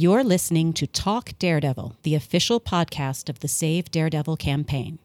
[0.00, 5.00] You're listening to Talk Daredevil, the official podcast of the Save Daredevil campaign.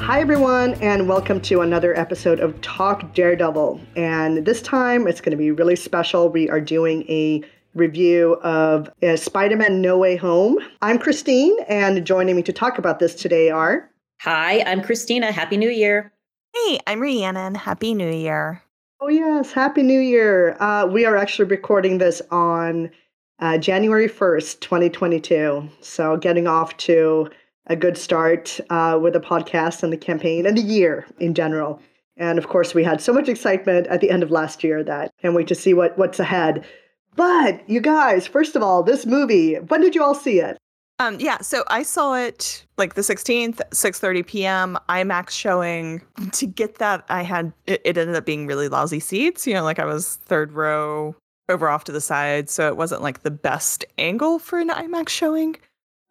[0.00, 3.80] Hi, everyone, and welcome to another episode of Talk Daredevil.
[3.94, 6.28] And this time it's going to be really special.
[6.28, 7.44] We are doing a
[7.74, 10.58] review of uh, Spider Man No Way Home.
[10.82, 13.90] I'm Christine, and joining me to talk about this today are.
[14.20, 15.32] Hi, I'm Christina.
[15.32, 16.12] Happy New Year.
[16.54, 17.54] Hey, I'm Rhiannon.
[17.54, 18.62] Happy New Year.
[19.00, 19.52] Oh, yes.
[19.52, 20.56] Happy New Year.
[20.60, 22.90] Uh, we are actually recording this on
[23.40, 25.68] uh, January 1st, 2022.
[25.80, 27.28] So getting off to
[27.66, 31.80] a good start uh, with the podcast and the campaign and the year in general.
[32.16, 35.12] And of course, we had so much excitement at the end of last year that
[35.20, 36.64] can't wait to see what, what's ahead.
[37.14, 40.56] But you guys, first of all, this movie, when did you all see it?
[40.98, 44.78] Um, yeah, so I saw it like the 16th, 6:30 p.m.
[44.88, 46.02] IMAX showing.
[46.32, 49.46] To get that, I had it, it ended up being really lousy seats.
[49.46, 51.16] You know, like I was third row
[51.48, 55.08] over off to the side, so it wasn't like the best angle for an IMAX
[55.08, 55.56] showing.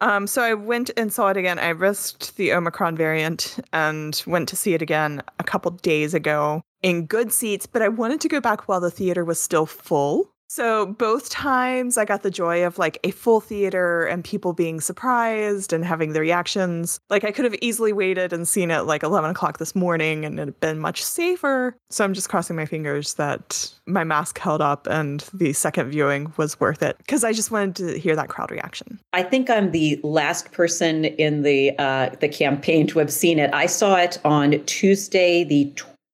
[0.02, 1.58] Um, so I went and saw it again.
[1.58, 6.60] I risked the Omicron variant and went to see it again a couple days ago
[6.82, 10.31] in good seats, but I wanted to go back while the theater was still full.
[10.54, 14.82] So both times I got the joy of like a full theater and people being
[14.82, 17.00] surprised and having the reactions.
[17.08, 20.38] Like I could have easily waited and seen it like 11 o'clock this morning and
[20.38, 21.74] it'd been much safer.
[21.88, 26.34] So I'm just crossing my fingers that my mask held up and the second viewing
[26.36, 29.00] was worth it because I just wanted to hear that crowd reaction.
[29.14, 33.48] I think I'm the last person in the uh, the campaign to have seen it.
[33.54, 35.72] I saw it on Tuesday, the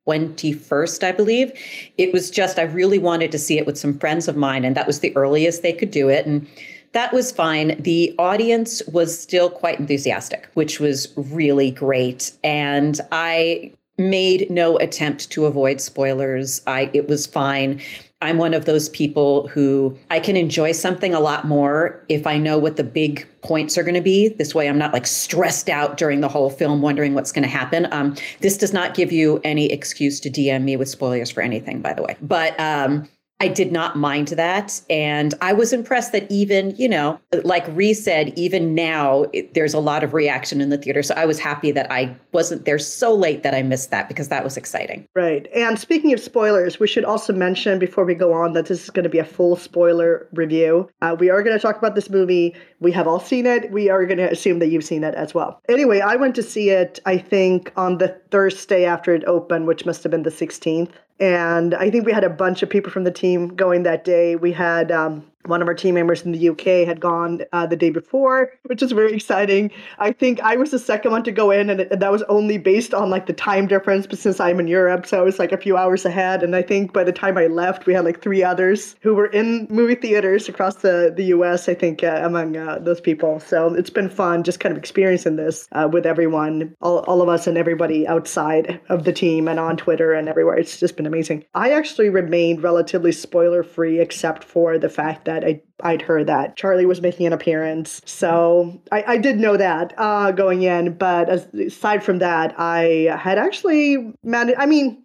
[0.08, 1.52] 21st, I believe.
[1.98, 4.76] It was just, I really wanted to see it with some friends of mine, and
[4.76, 6.26] that was the earliest they could do it.
[6.26, 6.46] And
[6.92, 7.80] that was fine.
[7.82, 12.32] The audience was still quite enthusiastic, which was really great.
[12.42, 16.62] And I made no attempt to avoid spoilers.
[16.66, 17.80] I it was fine.
[18.20, 22.36] I'm one of those people who I can enjoy something a lot more if I
[22.36, 24.28] know what the big points are going to be.
[24.30, 27.48] This way, I'm not like stressed out during the whole film wondering what's going to
[27.48, 27.86] happen.
[27.92, 31.80] Um, this does not give you any excuse to DM me with spoilers for anything,
[31.80, 32.16] by the way.
[32.20, 33.08] But um,
[33.40, 34.80] I did not mind that.
[34.90, 39.74] And I was impressed that even, you know, like Ree said, even now it, there's
[39.74, 41.04] a lot of reaction in the theater.
[41.04, 44.28] So I was happy that I wasn't there so late that I missed that because
[44.28, 45.06] that was exciting.
[45.14, 45.46] Right.
[45.54, 48.90] And speaking of spoilers, we should also mention before we go on that this is
[48.90, 50.90] going to be a full spoiler review.
[51.00, 52.56] Uh, we are going to talk about this movie.
[52.80, 53.70] We have all seen it.
[53.70, 55.60] We are going to assume that you've seen it as well.
[55.68, 59.86] Anyway, I went to see it, I think, on the Thursday after it opened, which
[59.86, 60.90] must have been the 16th.
[61.20, 64.36] And I think we had a bunch of people from the team going that day.
[64.36, 67.76] We had um, one of our team members in the UK had gone uh, the
[67.76, 69.70] day before, which is very exciting.
[69.98, 72.22] I think I was the second one to go in, and, it, and that was
[72.24, 74.06] only based on like the time difference.
[74.06, 76.42] But since I'm in Europe, so I was like a few hours ahead.
[76.42, 79.26] And I think by the time I left, we had like three others who were
[79.26, 81.68] in movie theaters across the the US.
[81.68, 83.40] I think uh, among uh, those people.
[83.40, 87.28] So it's been fun just kind of experiencing this uh, with everyone, all, all of
[87.28, 90.56] us, and everybody outside of the team and on Twitter and everywhere.
[90.56, 91.44] It's just been amazing.
[91.54, 96.56] I actually remained relatively spoiler free, except for the fact that I I'd heard that
[96.56, 100.94] Charlie was making an appearance, so I, I did know that uh, going in.
[100.94, 104.58] But as, aside from that, I had actually managed.
[104.58, 105.02] I mean,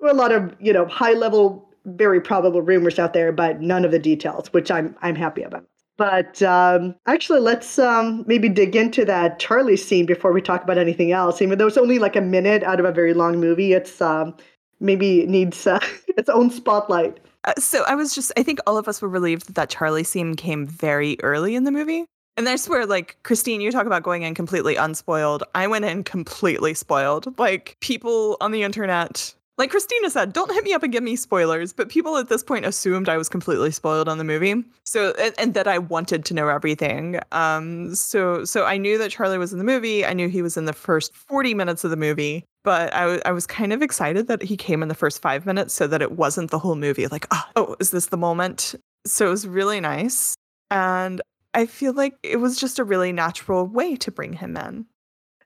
[0.00, 3.60] there were a lot of you know high level, very probable rumors out there, but
[3.60, 5.64] none of the details, which I'm I'm happy about.
[5.98, 10.78] But um, actually, let's um, maybe dig into that Charlie scene before we talk about
[10.78, 11.42] anything else.
[11.42, 14.34] Even though it's only like a minute out of a very long movie, it's um,
[14.80, 15.78] maybe needs uh,
[16.16, 17.20] its own spotlight.
[17.44, 20.04] Uh, so I was just, I think all of us were relieved that that Charlie
[20.04, 22.06] scene came very early in the movie.
[22.36, 25.44] And that's where, like, Christine, you talk about going in completely unspoiled.
[25.54, 27.38] I went in completely spoiled.
[27.38, 31.14] Like, people on the internet, like Christina said, don't hit me up and give me
[31.14, 31.74] spoilers.
[31.74, 34.64] But people at this point assumed I was completely spoiled on the movie.
[34.86, 37.20] So, and, and that I wanted to know everything.
[37.32, 40.06] Um, so, so I knew that Charlie was in the movie.
[40.06, 43.46] I knew he was in the first 40 minutes of the movie but I, was
[43.46, 46.50] kind of excited that he came in the first five minutes so that it wasn't
[46.50, 48.74] the whole movie like oh, oh is this the moment?
[49.06, 50.36] So it was really nice
[50.70, 51.20] and
[51.54, 54.86] i feel like it was just a really natural way to bring him in.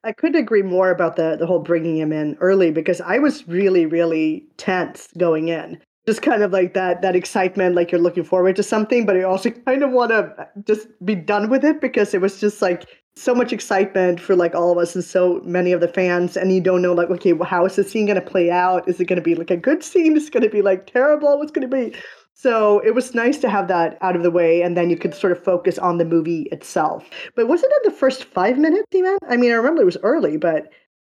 [0.04, 3.46] I couldn't agree more about the, the whole bringing him in early because i was
[3.48, 5.80] really really tense going in.
[6.06, 9.26] Just kind of like that that excitement like you're looking forward to something but you
[9.26, 12.86] also kind of want to just be done with it because it was just like
[13.16, 16.52] so much excitement for like all of us and so many of the fans and
[16.52, 19.00] you don't know like okay well, how is this scene going to play out is
[19.00, 21.38] it going to be like a good scene is it going to be like terrible
[21.38, 21.96] what's going to be
[22.34, 25.14] So it was nice to have that out of the way, and then you could
[25.14, 27.08] sort of focus on the movie itself.
[27.34, 29.16] But wasn't it the first five minutes, even?
[29.28, 30.70] I mean, I remember it was early, but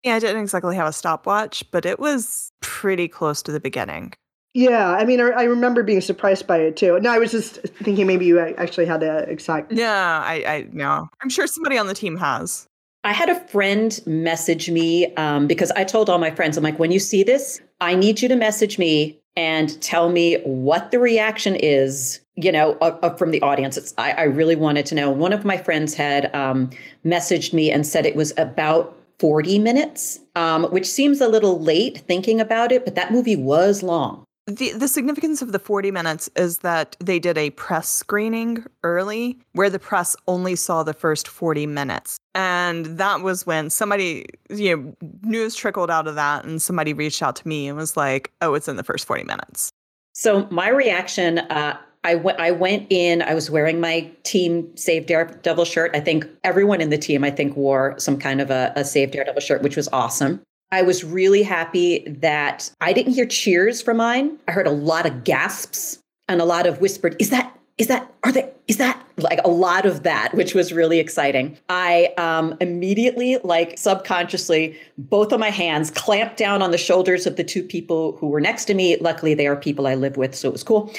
[0.05, 4.13] Yeah, I didn't exactly have a stopwatch, but it was pretty close to the beginning.
[4.59, 6.99] Yeah, I mean, I, I remember being surprised by it too.
[6.99, 9.71] No, I was just thinking maybe you actually had the exact.
[9.71, 11.09] Yeah, I, I no.
[11.23, 12.67] I'm sure somebody on the team has.
[13.05, 16.81] I had a friend message me um, because I told all my friends, I'm like,
[16.81, 20.99] when you see this, I need you to message me and tell me what the
[20.99, 23.77] reaction is, you know, uh, uh, from the audience.
[23.77, 25.09] It's, I, I really wanted to know.
[25.09, 26.71] One of my friends had um,
[27.05, 31.99] messaged me and said it was about 40 minutes, um, which seems a little late
[32.09, 34.25] thinking about it, but that movie was long.
[34.49, 39.39] The the significance of the 40 minutes is that they did a press screening early
[39.53, 42.19] where the press only saw the first 40 minutes.
[42.35, 47.23] And that was when somebody, you know, news trickled out of that and somebody reached
[47.23, 49.71] out to me and was like, "Oh, it's in the first 40 minutes."
[50.15, 52.41] So my reaction, uh, I went.
[52.41, 53.21] I went in.
[53.21, 55.91] I was wearing my team Save Daredevil shirt.
[55.95, 59.11] I think everyone in the team, I think, wore some kind of a, a Save
[59.11, 60.41] Daredevil shirt, which was awesome.
[60.71, 64.39] I was really happy that I didn't hear cheers from mine.
[64.47, 65.99] I heard a lot of gasps
[66.29, 67.59] and a lot of whispered, "Is that?
[67.79, 68.13] Is that?
[68.25, 68.51] Are they?
[68.67, 71.59] Is that?" Like a lot of that, which was really exciting.
[71.69, 77.37] I um, immediately, like subconsciously, both of my hands clamped down on the shoulders of
[77.37, 78.97] the two people who were next to me.
[78.99, 80.93] Luckily, they are people I live with, so it was cool.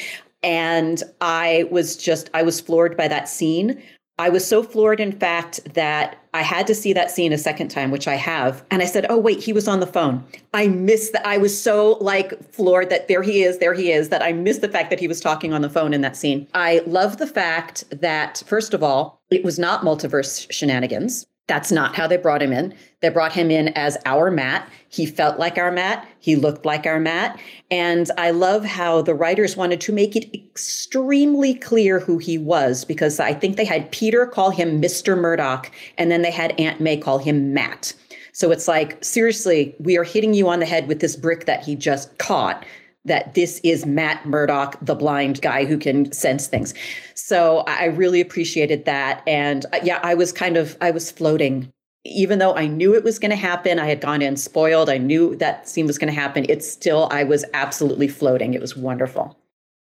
[0.43, 3.81] And I was just, I was floored by that scene.
[4.19, 7.69] I was so floored, in fact, that I had to see that scene a second
[7.69, 8.65] time, which I have.
[8.69, 10.25] And I said, Oh, wait, he was on the phone.
[10.53, 11.25] I missed that.
[11.25, 14.59] I was so like floored that there he is, there he is, that I missed
[14.59, 16.47] the fact that he was talking on the phone in that scene.
[16.53, 21.25] I love the fact that, first of all, it was not multiverse shenanigans.
[21.49, 22.75] That's not how they brought him in.
[23.01, 24.69] They brought him in as our Matt.
[24.89, 26.07] He felt like our Matt.
[26.19, 27.39] He looked like our Matt.
[27.71, 32.85] And I love how the writers wanted to make it extremely clear who he was
[32.85, 35.19] because I think they had Peter call him Mr.
[35.19, 37.95] Murdock and then they had Aunt May call him Matt.
[38.31, 41.63] So it's like, seriously, we are hitting you on the head with this brick that
[41.63, 42.63] he just caught
[43.05, 46.73] that this is Matt Murdock, the blind guy who can sense things.
[47.15, 49.23] So I really appreciated that.
[49.25, 51.71] And uh, yeah, I was kind of, I was floating.
[52.05, 54.89] Even though I knew it was going to happen, I had gone in spoiled.
[54.89, 56.45] I knew that scene was going to happen.
[56.47, 58.53] It's still, I was absolutely floating.
[58.53, 59.37] It was wonderful.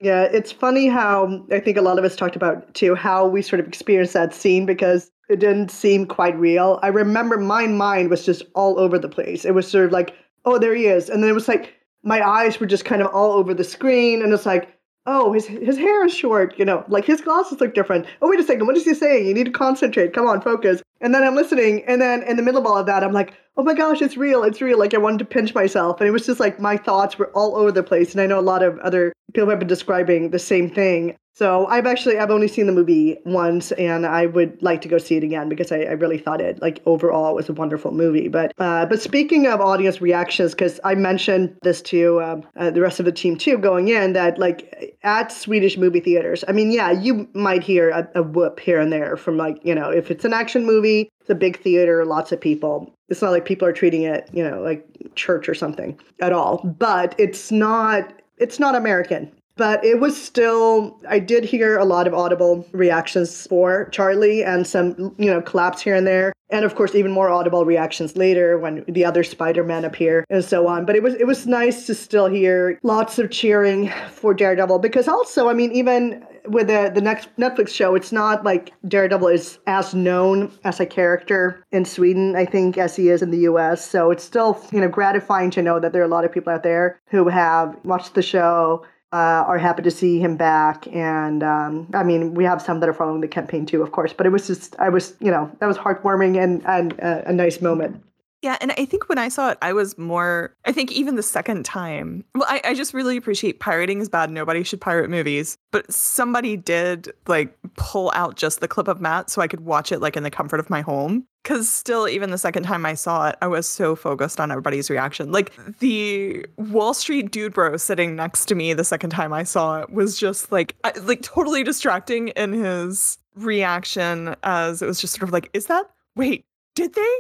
[0.02, 3.42] Yeah, it's funny how I think a lot of us talked about too how we
[3.42, 6.78] sort of experienced that scene because it didn't seem quite real.
[6.84, 9.46] I remember my mind was just all over the place.
[9.46, 10.14] It was sort of like,
[10.44, 11.10] oh, there he is.
[11.10, 11.74] And then it was like,
[12.04, 15.46] my eyes were just kind of all over the screen and it's like oh his
[15.46, 18.06] his hair is short you know like his glasses look different.
[18.22, 19.28] Oh wait a second what is he saying?
[19.28, 20.14] You need to concentrate.
[20.14, 20.82] Come on focus.
[21.02, 23.34] And then i'm listening and then in the middle of all of that i'm like
[23.58, 26.12] oh my gosh it's real it's real like i wanted to pinch myself and it
[26.12, 28.64] was just like my thoughts were all over the place and i know a lot
[28.64, 32.68] of other people have been describing the same thing so I've actually I've only seen
[32.68, 35.94] the movie once, and I would like to go see it again because I, I
[35.94, 38.28] really thought it like overall was a wonderful movie.
[38.28, 42.82] But uh, but speaking of audience reactions, because I mentioned this to um, uh, the
[42.82, 46.72] rest of the team too, going in that like at Swedish movie theaters, I mean,
[46.72, 50.12] yeah, you might hear a, a whoop here and there from like you know if
[50.12, 52.94] it's an action movie, it's a big theater, lots of people.
[53.08, 54.86] It's not like people are treating it you know like
[55.16, 56.58] church or something at all.
[56.78, 62.08] But it's not it's not American but it was still i did hear a lot
[62.08, 66.34] of audible reactions for charlie and some you know claps here and there.
[66.50, 70.68] And of course even more audible reactions later when the other spider-man appear and so
[70.68, 70.86] on.
[70.86, 74.80] But it was it was nice to still hear lots of cheering for daredevil.
[74.80, 79.30] Because also i mean even with the the next Netflix show, it's not like Daredevil
[79.30, 83.40] is as known as a character in Sweden, I think, as he is in the
[83.40, 83.88] U.S.
[83.88, 86.54] So it's still you know gratifying to know that there are a lot of people
[86.54, 90.88] out there who have watched the show, uh, are happy to see him back.
[90.88, 94.12] And um, I mean, we have some that are following the campaign too, of course.
[94.12, 97.32] But it was just, I was, you know, that was heartwarming and, and uh, a
[97.32, 98.04] nice moment.
[98.44, 100.54] Yeah, and I think when I saw it, I was more.
[100.66, 104.30] I think even the second time, well, I, I just really appreciate pirating is bad.
[104.30, 109.30] Nobody should pirate movies, but somebody did like pull out just the clip of Matt
[109.30, 111.26] so I could watch it like in the comfort of my home.
[111.42, 114.90] Because still, even the second time I saw it, I was so focused on everybody's
[114.90, 115.32] reaction.
[115.32, 119.80] Like the Wall Street dude bro sitting next to me the second time I saw
[119.80, 125.24] it was just like, like totally distracting in his reaction as it was just sort
[125.24, 127.18] of like, is that wait did they?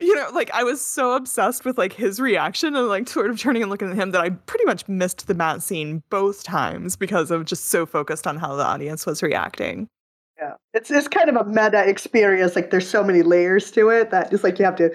[0.00, 3.38] You know, like I was so obsessed with like his reaction and like sort of
[3.38, 6.96] turning and looking at him that I pretty much missed the Matt scene both times
[6.96, 9.88] because of just so focused on how the audience was reacting.
[10.38, 10.54] Yeah.
[10.72, 12.56] It's it's kind of a meta experience.
[12.56, 14.90] Like there's so many layers to it that just like you have to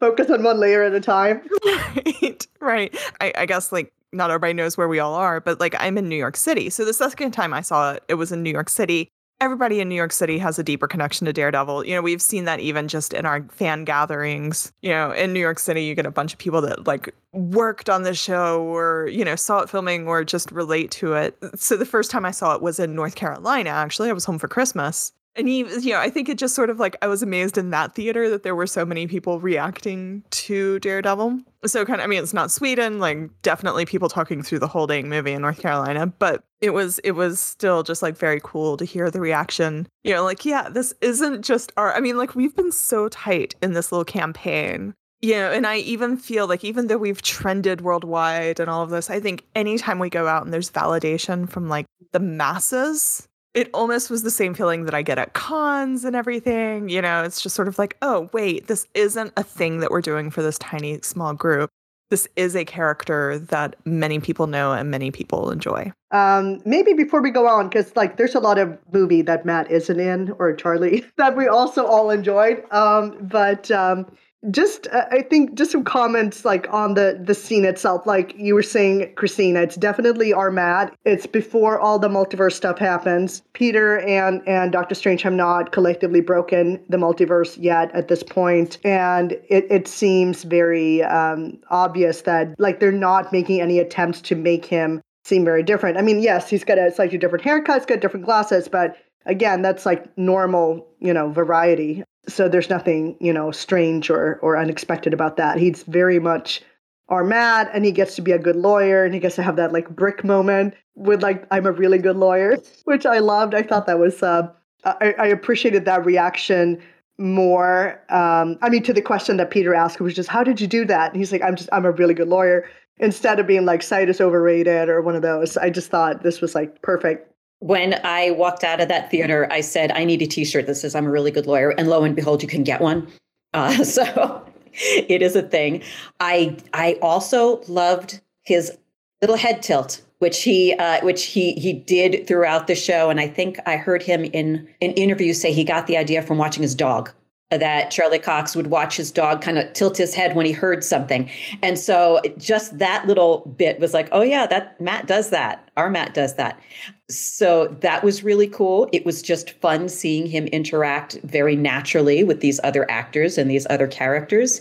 [0.00, 1.42] focus on one layer at a time.
[1.64, 2.46] Right.
[2.60, 2.96] Right.
[3.20, 6.08] I, I guess like not everybody knows where we all are, but like I'm in
[6.08, 6.70] New York City.
[6.70, 9.10] So the second time I saw it, it was in New York City.
[9.40, 11.86] Everybody in New York City has a deeper connection to Daredevil.
[11.86, 14.72] You know, we've seen that even just in our fan gatherings.
[14.82, 17.88] You know, in New York City, you get a bunch of people that like worked
[17.88, 21.38] on the show or, you know, saw it filming or just relate to it.
[21.54, 24.10] So the first time I saw it was in North Carolina, actually.
[24.10, 26.78] I was home for Christmas and he you know i think it just sort of
[26.78, 30.78] like i was amazed in that theater that there were so many people reacting to
[30.80, 31.40] daredevil.
[31.64, 34.86] So kind of i mean it's not sweden like definitely people talking through the whole
[34.86, 38.76] dang movie in north carolina but it was it was still just like very cool
[38.76, 39.86] to hear the reaction.
[40.02, 43.54] You know like yeah this isn't just our i mean like we've been so tight
[43.62, 44.94] in this little campaign.
[45.20, 48.90] You know, and I even feel like even though we've trended worldwide and all of
[48.90, 53.70] this, I think anytime we go out and there's validation from like the masses, it
[53.72, 56.88] almost was the same feeling that I get at cons and everything.
[56.88, 60.00] You know, it's just sort of like, oh, wait, this isn't a thing that we're
[60.00, 61.70] doing for this tiny, small group.
[62.10, 65.92] This is a character that many people know and many people enjoy.
[66.10, 69.70] Um, maybe before we go on, because like there's a lot of movie that Matt
[69.70, 72.64] isn't in or Charlie that we also all enjoyed.
[72.70, 74.06] Um, but um,
[74.50, 78.06] just uh, i think just some comments like on the the scene itself.
[78.06, 82.78] Like you were saying christina it's definitely our matt it's before all the multiverse stuff
[82.78, 83.42] happens.
[83.52, 88.78] Peter and and dr strange have not collectively broken the multiverse yet at this point.
[88.84, 94.36] And it, it seems very um, obvious that like they're not making any attempts to
[94.36, 95.98] make him seem very different.
[95.98, 99.62] I mean yes he's got a slightly different haircut he's got different glasses but again
[99.62, 105.12] that's like normal you know variety so there's nothing you know strange or or unexpected
[105.12, 105.58] about that.
[105.58, 106.62] He's very much
[107.08, 109.56] our Matt and he gets to be a good lawyer and he gets to have
[109.56, 113.54] that like brick moment with like i'm a really good lawyer which i loved.
[113.54, 114.48] I thought that was uh
[114.84, 116.80] i, I appreciated that reaction
[117.18, 120.66] more um i mean to the question that peter asked which is how did you
[120.66, 121.12] do that?
[121.12, 122.68] And he's like i'm just i'm a really good lawyer.
[123.00, 126.40] Instead of being like sight is overrated or one of those i just thought this
[126.40, 130.26] was like perfect when I walked out of that theater, I said, I need a
[130.26, 131.70] t shirt that says I'm a really good lawyer.
[131.70, 133.08] And lo and behold, you can get one.
[133.54, 135.82] Uh, so it is a thing.
[136.20, 138.76] I I also loved his
[139.20, 143.10] little head tilt, which he uh, which he he did throughout the show.
[143.10, 146.38] And I think I heard him in an interview say he got the idea from
[146.38, 147.10] watching his dog
[147.50, 150.84] that Charlie Cox would watch his dog kind of tilt his head when he heard
[150.84, 151.30] something.
[151.62, 155.66] And so just that little bit was like, oh yeah, that Matt does that.
[155.76, 156.60] Our Matt does that.
[157.08, 158.88] So that was really cool.
[158.92, 163.66] It was just fun seeing him interact very naturally with these other actors and these
[163.70, 164.60] other characters.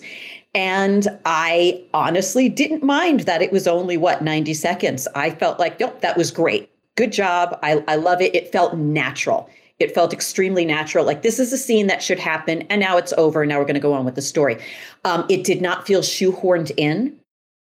[0.56, 5.10] And I honestly didn't mind that it was only what 90 seconds.
[5.14, 6.72] I felt like, nope, that was great.
[6.96, 7.60] Good job.
[7.62, 8.34] I, I love it.
[8.34, 11.06] It felt natural it felt extremely natural.
[11.06, 13.46] Like this is a scene that should happen, and now it's over.
[13.46, 14.58] Now we're going to go on with the story.
[15.06, 17.18] Um, it did not feel shoehorned in.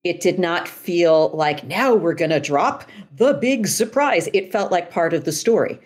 [0.03, 2.85] It did not feel like now we're going to drop
[3.15, 4.29] the big surprise.
[4.33, 5.79] It felt like part of the story.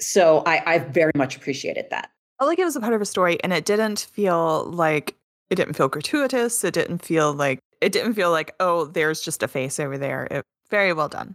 [0.00, 2.10] So I, I very much appreciated that.
[2.40, 5.16] I like it was a part of a story, and it didn't feel like
[5.50, 6.62] it didn't feel gratuitous.
[6.64, 10.28] It didn't feel like it didn't feel like oh, there's just a face over there.
[10.30, 11.34] It very well done,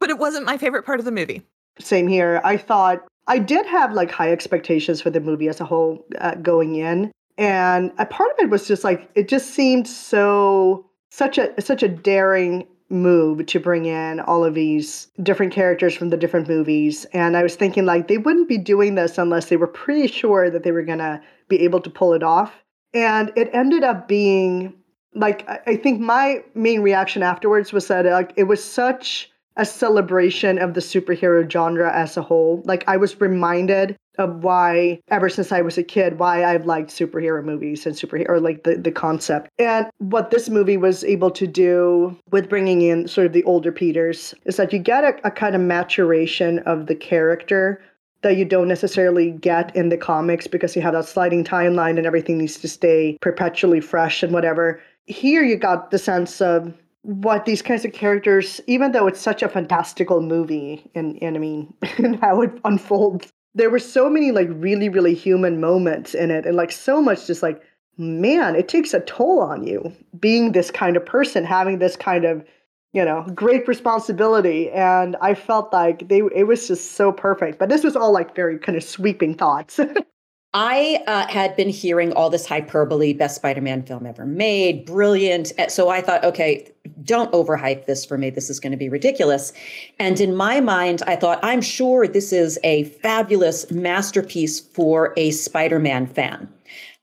[0.00, 1.42] but it wasn't my favorite part of the movie.
[1.78, 2.40] Same here.
[2.44, 6.34] I thought I did have like high expectations for the movie as a whole uh,
[6.34, 11.38] going in, and a part of it was just like it just seemed so such
[11.38, 16.16] a such a daring move to bring in all of these different characters from the
[16.16, 19.68] different movies and i was thinking like they wouldn't be doing this unless they were
[19.68, 22.52] pretty sure that they were going to be able to pull it off
[22.92, 24.74] and it ended up being
[25.14, 30.58] like i think my main reaction afterwards was that like it was such a celebration
[30.58, 32.62] of the superhero genre as a whole.
[32.64, 36.90] Like I was reminded of why ever since I was a kid why I've liked
[36.90, 39.50] superhero movies and superhero or like the the concept.
[39.58, 43.70] And what this movie was able to do with bringing in sort of the older
[43.70, 47.82] Peters is that you get a, a kind of maturation of the character
[48.22, 52.06] that you don't necessarily get in the comics because you have that sliding timeline and
[52.06, 54.80] everything needs to stay perpetually fresh and whatever.
[55.04, 59.42] Here you got the sense of what these kinds of characters, even though it's such
[59.42, 64.32] a fantastical movie, and, and I mean, and how it unfolds, there were so many
[64.32, 67.62] like really, really human moments in it, and like so much just like,
[67.96, 72.24] man, it takes a toll on you being this kind of person, having this kind
[72.24, 72.44] of,
[72.92, 74.70] you know, great responsibility.
[74.70, 77.58] And I felt like they it was just so perfect.
[77.58, 79.80] But this was all like very kind of sweeping thoughts.
[80.52, 85.52] I uh, had been hearing all this hyperbole, best Spider Man film ever made, brilliant.
[85.58, 86.68] Eh, so I thought, okay,
[87.04, 88.30] don't overhype this for me.
[88.30, 89.52] This is going to be ridiculous.
[90.00, 95.30] And in my mind, I thought, I'm sure this is a fabulous masterpiece for a
[95.30, 96.52] Spider Man fan.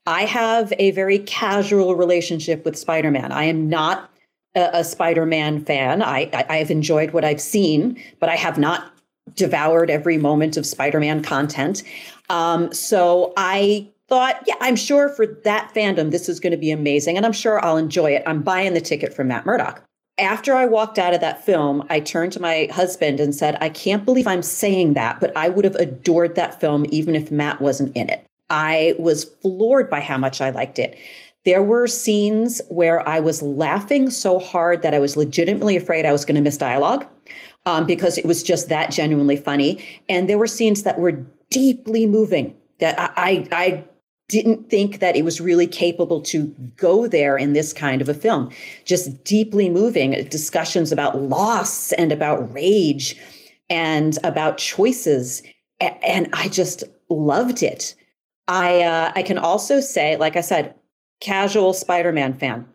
[0.06, 3.32] I have a very casual relationship with Spider Man.
[3.32, 4.10] I am not
[4.54, 6.02] a, a Spider-Man fan.
[6.02, 8.92] I, I I have enjoyed what I've seen, but I have not
[9.34, 11.82] devoured every moment of Spider-Man content.
[12.28, 16.70] Um, so I thought, yeah, I'm sure for that fandom, this is going to be
[16.70, 17.16] amazing.
[17.16, 18.22] And I'm sure I'll enjoy it.
[18.26, 19.82] I'm buying the ticket from Matt Murdock.
[20.18, 23.68] After I walked out of that film, I turned to my husband and said, I
[23.68, 27.60] can't believe I'm saying that, but I would have adored that film even if Matt
[27.60, 28.24] wasn't in it.
[28.50, 30.98] I was floored by how much I liked it.
[31.44, 36.12] There were scenes where I was laughing so hard that I was legitimately afraid I
[36.12, 37.06] was going to miss dialogue
[37.64, 39.84] um, because it was just that genuinely funny.
[40.08, 43.84] And there were scenes that were deeply moving that I, I,
[44.28, 48.14] didn't think that it was really capable to go there in this kind of a
[48.14, 48.50] film.
[48.84, 53.16] Just deeply moving discussions about loss and about rage
[53.70, 55.42] and about choices.
[55.80, 57.94] And I just loved it.
[58.48, 60.74] I uh, I can also say, like I said,
[61.20, 62.66] casual Spider-Man fan.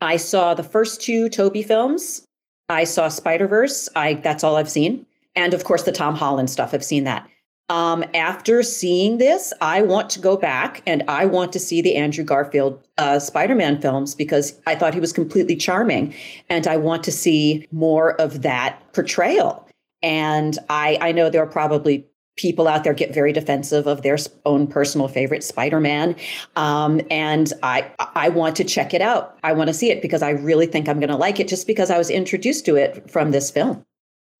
[0.00, 2.24] I saw the first two Tobey films.
[2.68, 3.88] I saw Spider-Verse.
[3.96, 5.06] I that's all I've seen.
[5.36, 6.74] And of course the Tom Holland stuff.
[6.74, 7.28] I've seen that.
[7.68, 11.96] Um, after seeing this, I want to go back and I want to see the
[11.96, 16.14] Andrew Garfield uh, Spider Man films because I thought he was completely charming.
[16.48, 19.68] And I want to see more of that portrayal.
[20.02, 22.06] And I, I know there are probably
[22.38, 26.16] people out there get very defensive of their own personal favorite Spider-Man,
[26.56, 29.36] um, and I I want to check it out.
[29.42, 31.66] I want to see it because I really think I'm going to like it, just
[31.66, 33.84] because I was introduced to it from this film.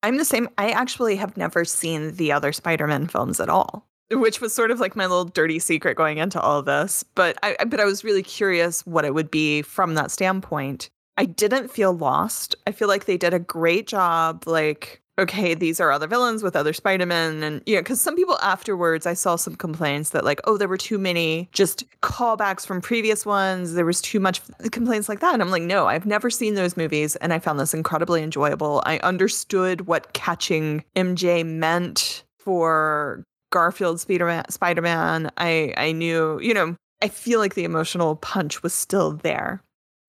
[0.02, 0.48] I'm the same.
[0.58, 4.80] I actually have never seen the other Spider-Man films at all, which was sort of
[4.80, 7.04] like my little dirty secret going into all this.
[7.14, 10.88] But I but I was really curious what it would be from that standpoint.
[11.16, 12.54] I didn't feel lost.
[12.66, 16.54] I feel like they did a great job like okay, these are other villains with
[16.54, 17.42] other Spider-Men.
[17.42, 20.76] And, know, because some people afterwards, I saw some complaints that, like, oh, there were
[20.76, 23.74] too many just callbacks from previous ones.
[23.74, 25.34] There was too much complaints like that.
[25.34, 27.16] And I'm like, no, I've never seen those movies.
[27.16, 28.82] And I found this incredibly enjoyable.
[28.86, 34.44] I understood what catching MJ meant for Garfield Spider-Man.
[34.50, 35.30] Spider-Man.
[35.36, 39.62] I, I knew, you know, I feel like the emotional punch was still there.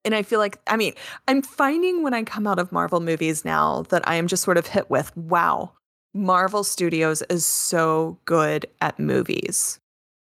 [0.05, 0.93] And I feel like, I mean,
[1.27, 4.57] I'm finding when I come out of Marvel movies now that I am just sort
[4.57, 5.71] of hit with, wow,
[6.13, 9.79] Marvel Studios is so good at movies.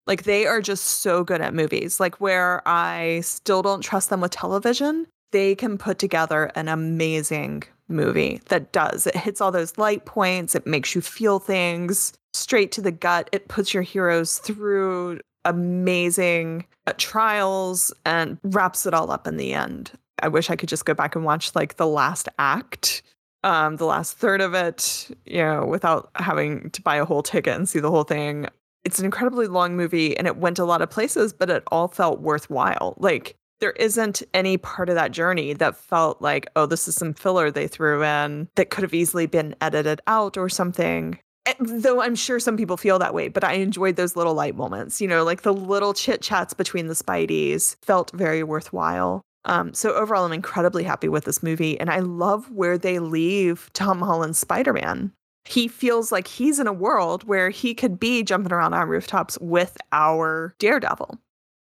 [0.06, 1.98] Like they are just so good at movies.
[1.98, 7.64] Like where I still don't trust them with television, they can put together an amazing
[7.88, 9.06] movie that does.
[9.06, 13.28] It hits all those light points, it makes you feel things straight to the gut.
[13.32, 19.52] It puts your heroes through amazing uh, trials and wraps it all up in the
[19.52, 19.92] end.
[20.22, 23.02] I wish I could just go back and watch like the last act,
[23.42, 27.56] um, the last third of it, you know, without having to buy a whole ticket
[27.56, 28.46] and see the whole thing.
[28.84, 31.88] It's an incredibly long movie and it went a lot of places, but it all
[31.88, 32.94] felt worthwhile.
[32.98, 37.14] Like there isn't any part of that journey that felt like, oh, this is some
[37.14, 41.18] filler they threw in that could have easily been edited out or something.
[41.46, 44.56] Eh, though I'm sure some people feel that way, but I enjoyed those little light
[44.56, 49.22] moments, you know, like the little chit chats between the Spideys felt very worthwhile.
[49.44, 53.68] Um, so overall, I'm incredibly happy with this movie, and I love where they leave
[53.74, 55.12] Tom Holland's Spider Man.
[55.44, 59.38] He feels like he's in a world where he could be jumping around on rooftops
[59.42, 61.18] with our Daredevil.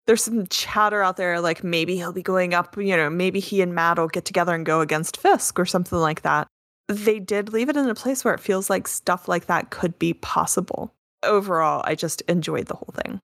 [0.05, 3.61] There's some chatter out there like maybe he'll be going up, you know, maybe he
[3.61, 6.49] and Matt will get together and go against Fisk or something like that
[6.89, 9.97] they did leave it in a place where it feels like stuff like that could
[9.99, 10.93] be possible.
[11.23, 13.19] Overall, I just enjoyed the whole thing.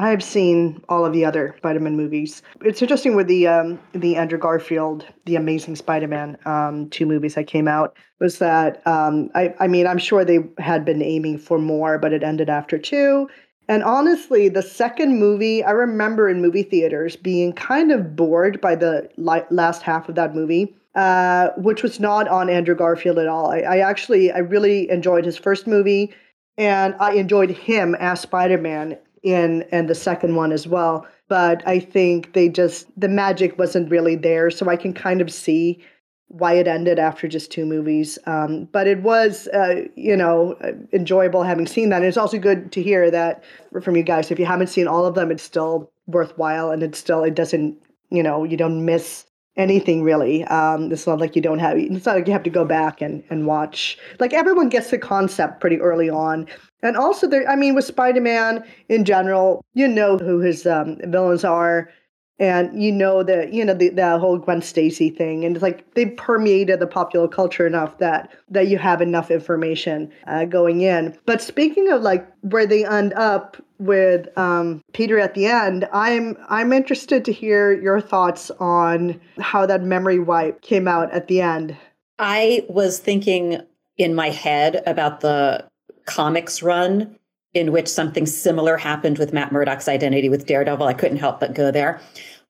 [0.00, 2.42] I've seen all of the other Spider-Man movies.
[2.60, 7.48] It's interesting with the um, the Andrew Garfield, the Amazing Spider-Man, um, two movies that
[7.48, 11.58] came out was that um, I, I mean I'm sure they had been aiming for
[11.58, 13.28] more, but it ended after two.
[13.66, 18.76] And honestly, the second movie, I remember in movie theaters being kind of bored by
[18.76, 19.10] the
[19.50, 23.52] last half of that movie uh, which was not on Andrew Garfield at all.
[23.52, 26.12] I, I, actually, I really enjoyed his first movie,
[26.56, 31.06] and I enjoyed him as Spider Man in and the second one as well.
[31.28, 35.32] But I think they just the magic wasn't really there, so I can kind of
[35.32, 35.80] see
[36.26, 38.18] why it ended after just two movies.
[38.26, 40.56] Um, but it was, uh, you know,
[40.92, 41.98] enjoyable having seen that.
[41.98, 43.44] And it's also good to hear that
[43.84, 44.32] from you guys.
[44.32, 47.78] If you haven't seen all of them, it's still worthwhile, and it's still it doesn't,
[48.10, 49.26] you know, you don't miss
[49.58, 50.44] anything really.
[50.44, 51.76] Um, it's not like you don't have.
[51.78, 53.98] It's not like you have to go back and and watch.
[54.20, 56.46] Like everyone gets the concept pretty early on,
[56.82, 57.48] and also there.
[57.50, 61.90] I mean, with Spider Man in general, you know who his um, villains are.
[62.40, 65.94] and you know that you know the, the whole Gwen Stacy thing, and it's like
[65.94, 71.16] they permeated the popular culture enough that that you have enough information uh, going in.
[71.26, 76.36] But speaking of like where they end up with um, Peter at the end, I'm
[76.48, 81.40] I'm interested to hear your thoughts on how that memory wipe came out at the
[81.40, 81.76] end.
[82.18, 83.60] I was thinking
[83.96, 85.66] in my head about the
[86.06, 87.16] comics run
[87.54, 90.86] in which something similar happened with Matt Murdock's identity with Daredevil.
[90.86, 92.00] I couldn't help but go there.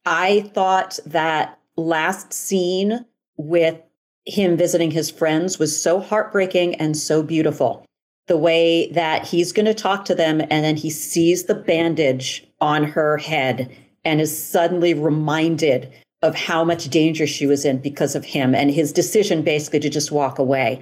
[0.04, 3.04] I thought that last scene
[3.36, 3.80] with
[4.26, 7.84] him visiting his friends was so heartbreaking and so beautiful.
[8.28, 12.46] The way that he's going to talk to them and then he sees the bandage
[12.60, 18.14] on her head and is suddenly reminded of how much danger she was in because
[18.14, 20.80] of him and his decision basically to just walk away.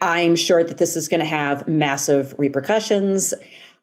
[0.00, 3.32] I'm sure that this is going to have massive repercussions.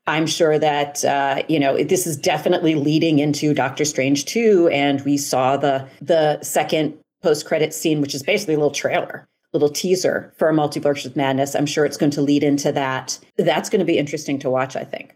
[0.08, 5.02] I'm sure that uh, you know this is definitely leading into Doctor Strange 2, and
[5.02, 9.70] we saw the the second post credit scene, which is basically a little trailer, little
[9.70, 11.56] teaser for a multiverse of madness.
[11.56, 13.20] I'm sure it's going to lead into that.
[13.38, 14.76] That's going to be interesting to watch.
[14.76, 15.16] I think.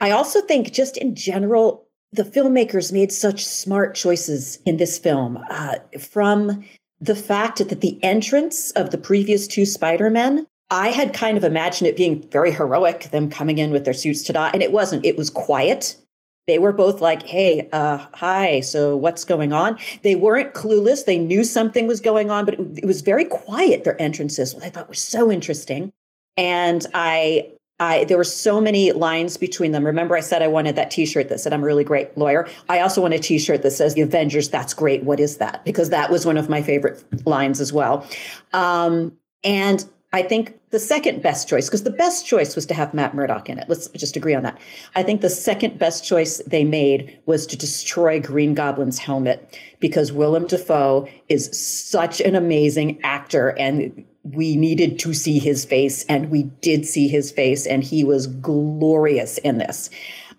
[0.00, 5.38] I also think, just in general, the filmmakers made such smart choices in this film.
[5.50, 6.64] Uh, from
[7.00, 11.88] the fact that the entrance of the previous two Spider-Men I had kind of imagined
[11.88, 15.04] it being very heroic, them coming in with their suits to die, and it wasn't.
[15.04, 15.96] It was quiet.
[16.46, 18.60] They were both like, "Hey, uh, hi.
[18.60, 21.04] So what's going on?" They weren't clueless.
[21.04, 23.84] They knew something was going on, but it, it was very quiet.
[23.84, 25.92] Their entrances, what I thought was so interesting,
[26.36, 29.86] and I, I, there were so many lines between them.
[29.86, 32.80] Remember, I said I wanted that T-shirt that said "I'm a really great lawyer." I
[32.80, 35.02] also want a T-shirt that says "The Avengers." That's great.
[35.02, 35.64] What is that?
[35.64, 38.06] Because that was one of my favorite lines as well.
[38.52, 42.94] Um, and I think the second best choice, because the best choice was to have
[42.94, 43.68] Matt Murdock in it.
[43.68, 44.56] Let's just agree on that.
[44.94, 50.12] I think the second best choice they made was to destroy Green Goblin's helmet because
[50.12, 56.30] Willem Dafoe is such an amazing actor and we needed to see his face and
[56.30, 59.90] we did see his face and he was glorious in this.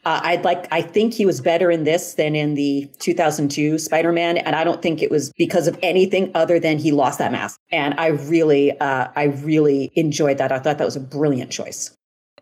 [0.06, 4.12] Uh, I'd like, I think he was better in this than in the 2002 Spider
[4.12, 4.38] Man.
[4.38, 7.60] And I don't think it was because of anything other than he lost that mask.
[7.72, 10.52] And I really, uh, I really enjoyed that.
[10.52, 11.96] I thought that was a brilliant choice.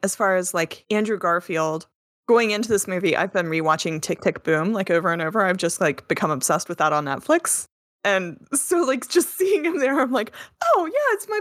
[0.04, 1.88] As far as like Andrew Garfield,
[2.28, 5.46] going into this movie, I've been rewatching Tick Tick Boom like over and over.
[5.46, 7.66] I've just like become obsessed with that on Netflix.
[8.06, 11.40] And so, like, just seeing him there, I'm like, oh, yeah, it's my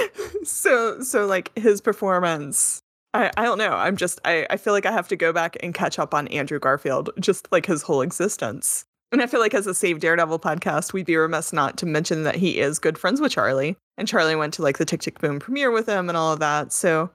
[0.00, 0.42] buddy.
[0.44, 3.70] so, so, like, his performance I, I don't know.
[3.70, 6.28] I'm just I, I feel like I have to go back and catch up on
[6.28, 8.84] Andrew Garfield, just like his whole existence.
[9.12, 12.22] And I feel like as a Save Daredevil podcast, we'd be remiss not to mention
[12.22, 13.76] that he is good friends with Charlie.
[13.98, 16.38] And Charlie went to like the Tick Tick Boom premiere with him and all of
[16.38, 16.72] that.
[16.72, 17.10] So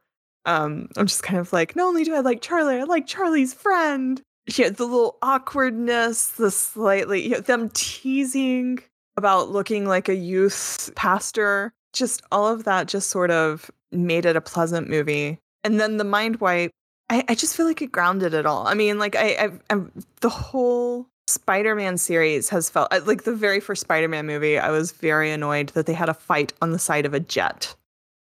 [0.46, 3.54] um, I'm just kind of like, not only do I like Charlie, I like Charlie's
[3.54, 4.22] friend.
[4.56, 8.80] Yeah, the little awkwardness, the slightly you know, them teasing
[9.16, 11.72] about looking like a youth pastor.
[11.94, 16.06] Just all of that just sort of made it a pleasant movie and then the
[16.06, 16.72] mind wipe
[17.10, 18.68] I, I just feel like it grounded it all.
[18.68, 23.60] I mean, like I, I, I'm the whole Spider-Man series has felt like the very
[23.60, 24.58] first Spider-Man movie.
[24.58, 27.76] I was very annoyed that they had a fight on the side of a jet.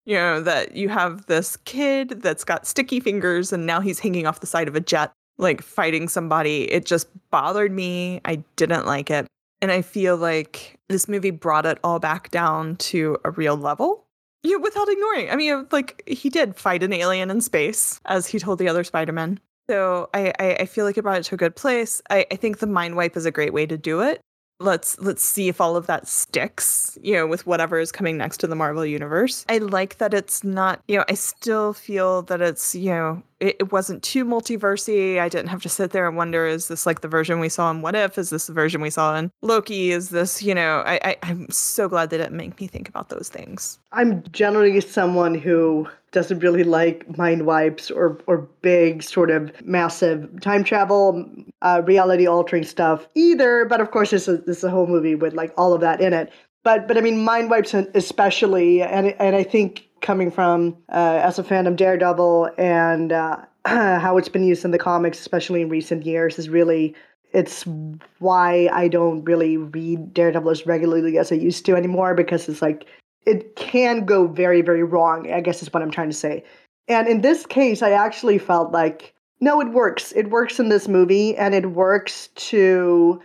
[0.05, 4.25] You know that you have this kid that's got sticky fingers and now he's hanging
[4.25, 6.63] off the side of a jet, like fighting somebody.
[6.71, 8.19] It just bothered me.
[8.25, 9.27] I didn't like it,
[9.61, 14.07] and I feel like this movie brought it all back down to a real level
[14.43, 15.29] yeah, without ignoring.
[15.29, 18.83] I mean, like he did fight an alien in space, as he told the other
[18.83, 19.39] Spider-Man.
[19.69, 22.01] So I, I, I feel like it brought it to a good place.
[22.09, 24.21] I, I think the mind wipe is a great way to do it
[24.61, 28.37] let's let's see if all of that sticks you know with whatever is coming next
[28.37, 29.45] to the marvel universe.
[29.49, 33.55] I like that it's not you know i still feel that it's you know it,
[33.59, 35.19] it wasn't too multiversy.
[35.19, 37.71] I didn't have to sit there and wonder is this like the version we saw
[37.71, 38.17] in what if?
[38.17, 39.91] Is this the version we saw in loki?
[39.91, 43.09] Is this you know i, I i'm so glad they didn't make me think about
[43.09, 43.79] those things.
[43.91, 50.41] I'm generally someone who doesn't really like mind wipes or or big sort of massive
[50.41, 51.25] time travel,
[51.61, 53.65] uh, reality altering stuff either.
[53.65, 56.01] But of course, this is this is a whole movie with like all of that
[56.01, 56.31] in it.
[56.63, 61.39] But but I mean, mind wipes especially, and and I think coming from uh, as
[61.39, 65.69] a fan of Daredevil and uh, how it's been used in the comics, especially in
[65.69, 66.93] recent years, is really
[67.33, 67.65] it's
[68.19, 72.61] why I don't really read Daredevil as regularly as I used to anymore because it's
[72.61, 72.85] like
[73.25, 76.43] it can go very, very wrong, I guess is what I'm trying to say.
[76.87, 80.11] And in this case, I actually felt like, no, it works.
[80.13, 83.21] It works in this movie, and it works to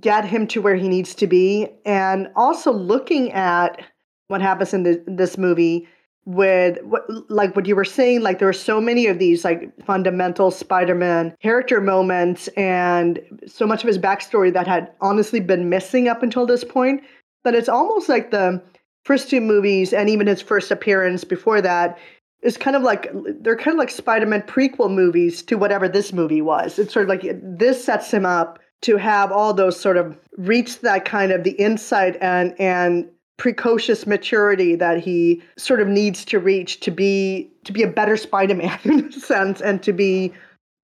[0.00, 1.68] get him to where he needs to be.
[1.84, 3.82] And also looking at
[4.28, 5.88] what happens in, the, this movie,
[6.28, 9.72] with what, like what you were saying like there are so many of these like
[9.86, 16.06] fundamental spider-man character moments and so much of his backstory that had honestly been missing
[16.06, 17.02] up until this point
[17.44, 18.62] that it's almost like the
[19.08, 21.98] first two movies and even his first appearance before that
[22.42, 26.42] is kind of like they're kind of like spider-man prequel movies to whatever this movie
[26.42, 26.78] was.
[26.78, 30.80] It's sort of like this sets him up to have all those sort of reach
[30.80, 36.38] that kind of the insight and and precocious maturity that he sort of needs to
[36.38, 40.34] reach to be to be a better Spider-Man in a sense and to be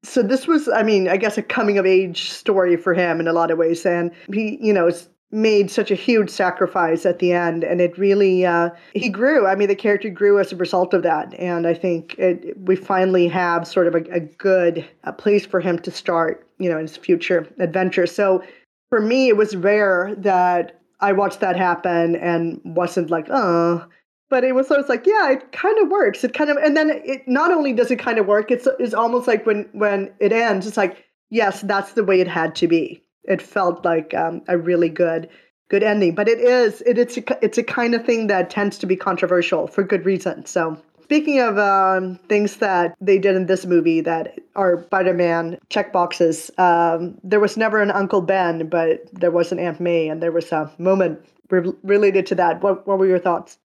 [0.02, 3.28] so this was I mean I guess a coming of age story for him in
[3.28, 3.84] a lot of ways.
[3.84, 4.90] And he you know
[5.34, 9.54] made such a huge sacrifice at the end and it really uh, he grew i
[9.54, 13.26] mean the character grew as a result of that and i think it, we finally
[13.28, 16.86] have sort of a, a good a place for him to start you know in
[16.86, 18.42] his future adventure so
[18.90, 23.84] for me it was rare that I watched that happen and wasn't like, oh,
[24.30, 26.24] but it was, so it's like, yeah, it kind of works.
[26.24, 28.94] It kind of, and then it not only does it kind of work, it's, it's
[28.94, 32.66] almost like when, when it ends, it's like, yes, that's the way it had to
[32.66, 33.03] be.
[33.24, 35.28] It felt like um, a really good,
[35.68, 38.78] good ending, but it is, it, it's, a, it's a kind of thing that tends
[38.78, 40.44] to be controversial for good reason.
[40.46, 46.50] So Speaking of um, things that they did in this movie that are Spider-Man checkboxes,
[46.58, 50.32] um, there was never an Uncle Ben, but there was an Aunt May, and there
[50.32, 52.62] was a moment re- related to that.
[52.62, 53.58] What, what were your thoughts?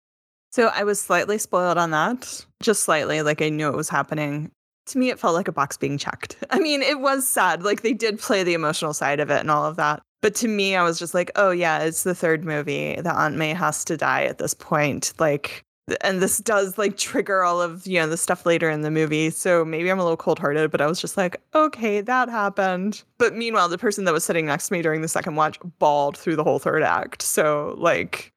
[0.50, 3.22] So I was slightly spoiled on that, just slightly.
[3.22, 4.50] Like I knew it was happening.
[4.88, 6.38] To me, it felt like a box being checked.
[6.50, 7.64] I mean, it was sad.
[7.64, 10.02] Like they did play the emotional side of it and all of that.
[10.22, 13.00] But to me, I was just like, oh yeah, it's the third movie.
[13.00, 15.14] The Aunt May has to die at this point.
[15.20, 15.64] Like
[16.02, 19.30] and this does like trigger all of you know the stuff later in the movie
[19.30, 23.36] so maybe i'm a little cold-hearted but i was just like okay that happened but
[23.36, 26.36] meanwhile the person that was sitting next to me during the second watch bawled through
[26.36, 28.34] the whole third act so like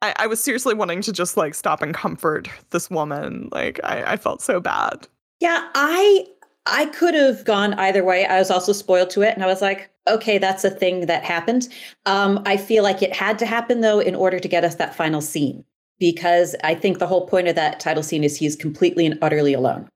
[0.00, 4.12] i, I was seriously wanting to just like stop and comfort this woman like I,
[4.12, 5.08] I felt so bad
[5.42, 6.26] yeah i
[6.66, 9.60] i could have gone either way i was also spoiled to it and i was
[9.60, 11.68] like okay that's a thing that happened
[12.06, 14.94] um, i feel like it had to happen though in order to get us that
[14.94, 15.64] final scene
[16.02, 19.52] because I think the whole point of that title scene is he's completely and utterly
[19.52, 19.88] alone.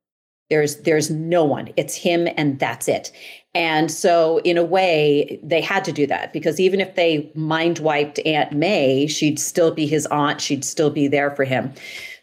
[0.51, 1.71] There's there's no one.
[1.77, 3.11] It's him and that's it.
[3.57, 7.81] And so in a way they had to do that because even if they mind
[7.81, 11.75] wiped Aunt May, she'd still be his aunt, she'd still be there for him.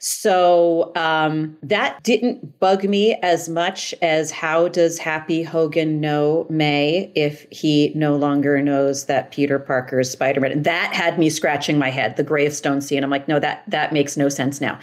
[0.05, 7.09] So um, that didn't bug me as much as how does Happy Hogan know May
[7.15, 10.63] if he no longer knows that Peter Parker is Spider-Man?
[10.63, 12.17] That had me scratching my head.
[12.17, 13.01] The gravestone scene.
[13.01, 14.77] I'm like, no, that that makes no sense now.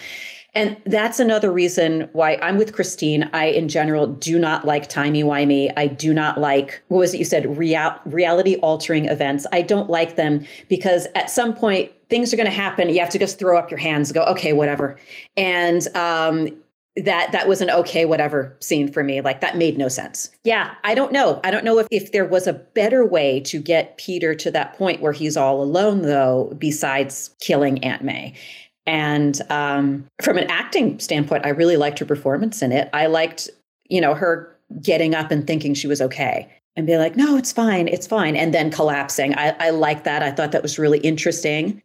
[0.54, 3.28] And that's another reason why I'm with Christine.
[3.32, 5.72] I, in general, do not like timey-wimey.
[5.76, 9.46] I do not like, what was it you said, real, reality altering events.
[9.52, 12.88] I don't like them because at some point, things are going to happen.
[12.88, 14.98] You have to just throw up your hands and go, okay, whatever.
[15.36, 16.48] And um,
[16.96, 20.74] that that was an okay whatever scene for me like that made no sense yeah
[20.82, 23.96] i don't know i don't know if, if there was a better way to get
[23.96, 28.34] peter to that point where he's all alone though besides killing aunt may
[28.90, 32.90] and um, from an acting standpoint, I really liked her performance in it.
[32.92, 33.48] I liked,
[33.88, 37.52] you know, her getting up and thinking she was okay and be like, no, it's
[37.52, 39.36] fine, it's fine, and then collapsing.
[39.36, 40.24] I, I like that.
[40.24, 41.80] I thought that was really interesting.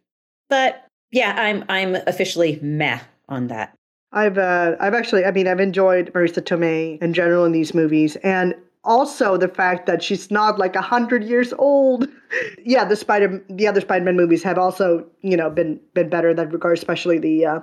[0.50, 3.72] But yeah, I'm I'm officially meh on that.
[4.10, 8.16] I've uh, I've actually I mean I've enjoyed Marisa Tomei in general in these movies,
[8.16, 8.52] and
[8.86, 12.08] also the fact that she's not like a hundred years old.
[12.64, 16.36] yeah, the Spider, the other Spider-Man movies have also, you know, been been better in
[16.36, 17.60] that regard, especially the, uh,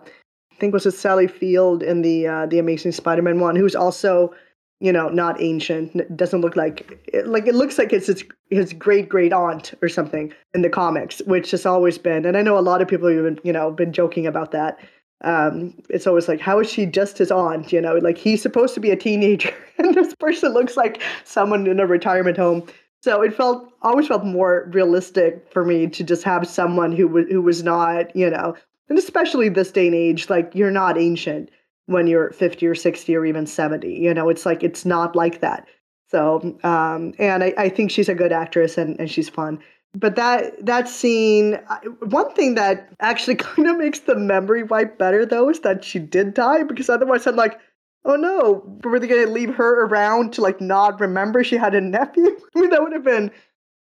[0.52, 4.34] I think was it Sally Field in the uh, the Amazing Spider-Man one, who's also,
[4.80, 6.16] you know, not ancient.
[6.16, 10.32] Doesn't look like like it looks like it's his, his great great aunt or something
[10.54, 12.26] in the comics, which has always been.
[12.26, 14.78] And I know a lot of people have you know, been joking about that
[15.24, 17.72] um, it's always like, how is she just his aunt?
[17.72, 21.68] You know, like he's supposed to be a teenager, and this person looks like someone
[21.68, 22.64] in a retirement home.
[23.02, 27.26] So it felt always felt more realistic for me to just have someone who was
[27.30, 28.56] who was not, you know,
[28.90, 31.50] and especially this day and age, like you're not ancient
[31.88, 33.92] when you're 50 or 60 or even 70.
[33.92, 35.68] You know, it's like it's not like that.
[36.08, 39.60] So, um, and I, I think she's a good actress and, and she's fun
[39.94, 41.60] but that that scene
[42.02, 46.00] one thing that actually kind of makes the memory wipe better though is that she
[46.00, 47.60] did die because otherwise i'm like
[48.06, 51.76] oh no were they going to leave her around to like not remember she had
[51.76, 52.38] a nephew?
[52.56, 53.32] I mean that would have been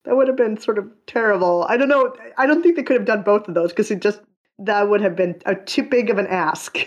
[0.05, 1.65] that would have been sort of terrible.
[1.69, 4.01] I don't know i don't think they could have done both of those because it
[4.01, 4.21] just
[4.59, 6.77] that would have been a too big of an ask.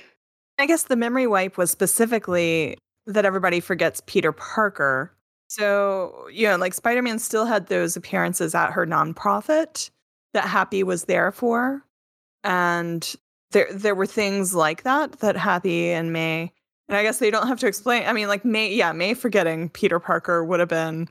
[0.58, 5.12] I guess the memory wipe was specifically that everybody forgets peter parker
[5.52, 9.90] so, you know, like Spider Man still had those appearances at her nonprofit
[10.32, 11.84] that Happy was there for.
[12.44, 13.14] And
[13.50, 16.52] there there were things like that that Happy and May
[16.88, 18.04] and I guess they don't have to explain.
[18.06, 21.08] I mean, like May, yeah, May forgetting Peter Parker would have been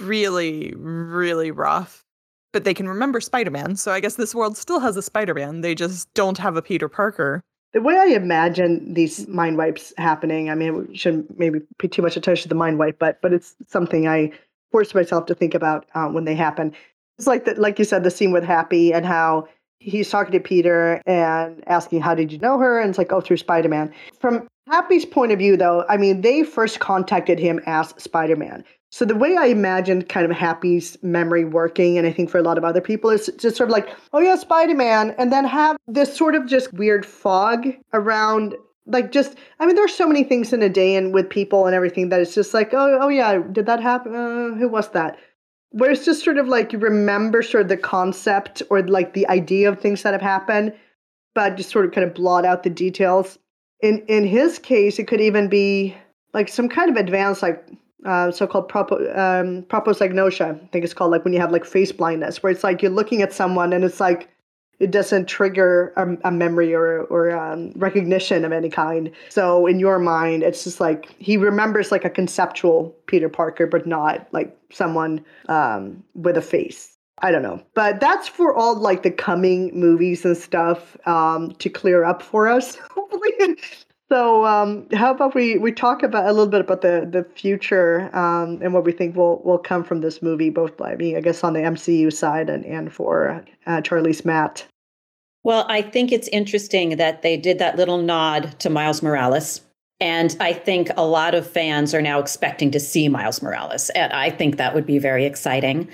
[0.00, 2.04] really, really rough.
[2.52, 3.76] But they can remember Spider Man.
[3.76, 5.60] So I guess this world still has a Spider Man.
[5.60, 7.42] They just don't have a Peter Parker.
[7.72, 12.02] The way I imagine these mind wipes happening, I mean, we shouldn't maybe pay too
[12.02, 14.32] much attention to the mind wipe, but but it's something I
[14.72, 16.72] force myself to think about uh, when they happen.
[17.18, 19.48] It's like that, like you said, the scene with Happy and how
[19.78, 23.20] he's talking to Peter and asking, "How did you know her?" And it's like, "Oh,
[23.20, 27.60] through Spider Man." From Happy's point of view, though, I mean, they first contacted him
[27.66, 28.64] as Spider Man.
[28.96, 32.42] So the way I imagined kind of Happy's memory working, and I think for a
[32.42, 35.44] lot of other people, is just sort of like, oh yeah, Spider Man, and then
[35.44, 38.54] have this sort of just weird fog around.
[38.86, 41.74] Like just, I mean, there's so many things in a day and with people and
[41.74, 44.14] everything that it's just like, oh, oh yeah, did that happen?
[44.14, 45.18] Uh, who was that?
[45.72, 49.28] Where it's just sort of like you remember sort of the concept or like the
[49.28, 50.72] idea of things that have happened,
[51.34, 53.38] but just sort of kind of blot out the details.
[53.82, 55.94] In in his case, it could even be
[56.32, 57.62] like some kind of advanced like
[58.06, 59.66] uh, so-called propo, um.
[59.70, 62.90] I think it's called like when you have like face blindness, where it's like you're
[62.90, 64.28] looking at someone and it's like
[64.78, 69.10] it doesn't trigger a, a memory or or um, recognition of any kind.
[69.28, 73.86] So in your mind, it's just like he remembers like a conceptual Peter Parker, but
[73.86, 76.96] not like someone um, with a face.
[77.22, 81.70] I don't know, but that's for all like the coming movies and stuff um, to
[81.70, 82.76] clear up for us.
[82.90, 83.32] Hopefully,
[84.10, 88.14] so, um, how about we, we talk about a little bit about the the future
[88.16, 91.20] um, and what we think will will come from this movie, both by me, I
[91.20, 94.66] guess, on the MCU side and and for uh, Charlie's Matt.
[95.42, 99.60] Well, I think it's interesting that they did that little nod to Miles Morales.
[100.00, 103.88] And I think a lot of fans are now expecting to see Miles Morales.
[103.90, 105.88] And I think that would be very exciting.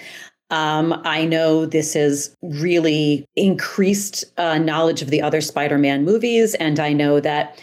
[0.50, 6.54] Um, I know this has really increased uh, knowledge of the other Spider Man movies.
[6.54, 7.62] And I know that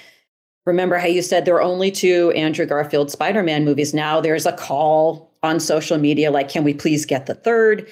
[0.66, 3.94] Remember how you said there are only two Andrew Garfield Spider Man movies?
[3.94, 7.88] Now there's a call on social media like, can we please get the third?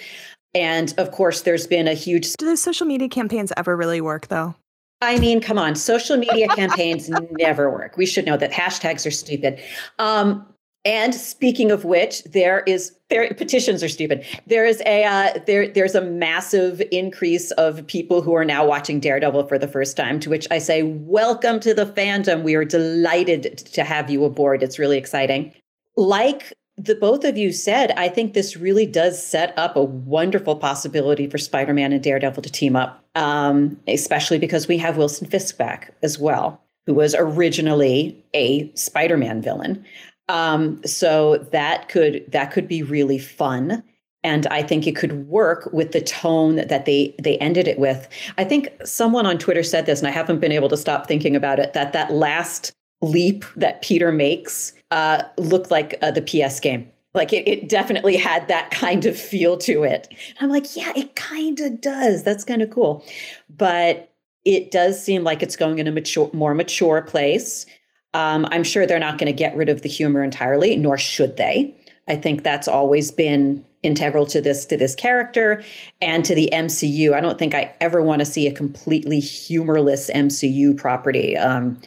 [0.54, 2.34] And of course, there's been a huge.
[2.34, 4.56] Do those social media campaigns ever really work, though?
[5.02, 7.98] I mean, come on, social media campaigns never work.
[7.98, 9.60] We should know that hashtags are stupid.
[10.00, 10.46] Um,
[10.88, 14.26] and speaking of which, there is there petitions are stupid.
[14.48, 19.02] There is a uh, there there's a massive increase of people who are now watching
[19.02, 20.18] Daredevil for the first time.
[20.22, 22.44] To which I say, welcome to the fandom.
[22.44, 24.64] We are delighted to have you aboard.
[24.64, 25.54] It's really exciting.
[25.98, 30.56] Like the both of you said, I think this really does set up a wonderful
[30.56, 35.58] possibility for Spider-Man and Daredevil to team up, um, especially because we have Wilson Fisk
[35.58, 39.84] back as well, who was originally a Spider-Man villain.
[40.30, 43.84] Um, so that could that could be really fun.
[44.24, 48.10] And I think it could work with the tone that they they ended it with.
[48.38, 51.36] I think someone on Twitter said this, and I haven't been able to stop thinking
[51.36, 51.74] about it.
[51.74, 56.92] That that last leap that Peter makes uh, looked like uh, the PS game.
[57.14, 60.08] Like it, it definitely had that kind of feel to it.
[60.10, 62.24] And I'm like, yeah, it kind of does.
[62.24, 63.04] That's kind of cool.
[63.50, 64.12] But
[64.46, 67.66] it does seem like it's going in a mature, more mature place.
[68.14, 71.38] Um, I'm sure they're not going to get rid of the humor entirely, nor should
[71.38, 71.76] they.
[72.08, 75.64] I think that's always been integral to this to this character
[76.02, 77.14] and to the MCU.
[77.14, 81.38] I don't think I ever want to see a completely humorless MCU property.
[81.38, 81.80] Um,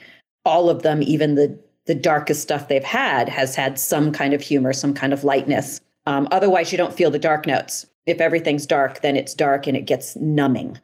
[0.44, 4.42] all of them, even the the darkest stuff they've had, has had some kind of
[4.42, 5.80] humor, some kind of lightness.
[6.06, 7.86] Um, otherwise, you don't feel the dark notes.
[8.06, 10.78] If everything's dark, then it's dark and it gets numbing.